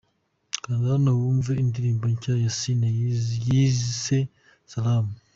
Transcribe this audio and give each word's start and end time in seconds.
Kanda 0.63 0.85
hano 0.93 1.09
wumve 1.19 1.51
indirimbo 1.63 2.03
nshya 2.13 2.33
ya 2.43 2.51
Ciney 2.59 2.95
yise 3.53 4.17
Salama. 4.71 5.15